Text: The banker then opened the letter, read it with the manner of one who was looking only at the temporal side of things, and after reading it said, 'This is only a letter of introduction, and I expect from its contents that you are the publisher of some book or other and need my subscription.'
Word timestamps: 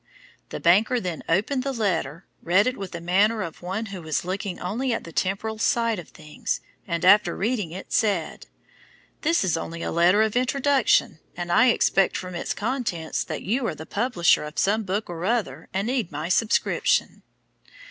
The 0.49 0.59
banker 0.59 0.99
then 0.99 1.21
opened 1.29 1.61
the 1.61 1.71
letter, 1.71 2.25
read 2.41 2.65
it 2.65 2.75
with 2.75 2.91
the 2.91 2.99
manner 2.99 3.43
of 3.43 3.61
one 3.61 3.85
who 3.93 4.01
was 4.01 4.25
looking 4.25 4.59
only 4.59 4.91
at 4.93 5.03
the 5.03 5.11
temporal 5.11 5.59
side 5.59 5.99
of 5.99 6.09
things, 6.09 6.59
and 6.87 7.05
after 7.05 7.37
reading 7.37 7.69
it 7.71 7.93
said, 7.93 8.47
'This 9.21 9.43
is 9.43 9.55
only 9.57 9.83
a 9.83 9.91
letter 9.91 10.23
of 10.23 10.35
introduction, 10.35 11.19
and 11.37 11.51
I 11.51 11.67
expect 11.67 12.17
from 12.17 12.33
its 12.33 12.55
contents 12.55 13.23
that 13.25 13.43
you 13.43 13.67
are 13.67 13.75
the 13.75 13.85
publisher 13.85 14.43
of 14.43 14.57
some 14.57 14.81
book 14.81 15.07
or 15.07 15.23
other 15.23 15.69
and 15.71 15.85
need 15.85 16.11
my 16.11 16.29
subscription.' 16.29 17.21